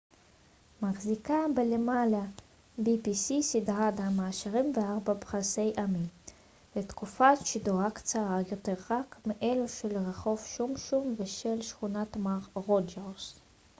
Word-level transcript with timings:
סדרת 0.01 0.83
ה-pbs 0.83 0.91
מחזיקה 0.91 1.33
בלמעלה 1.55 2.25
מעשרים 4.15 4.71
וארבעה 4.77 5.15
פרסי 5.15 5.73
אמי 5.83 6.05
ותקופת 6.75 7.37
שידורה 7.45 7.91
קצרה 7.91 8.37
יותר 8.51 8.73
רק 8.89 9.15
מאלו 9.25 9.67
של 9.67 9.97
רחוב 9.97 10.39
שומשום 10.39 11.15
ושל 11.17 11.61
שכונת 11.61 12.17
מר 12.17 12.37
רוג'רס 12.55 13.39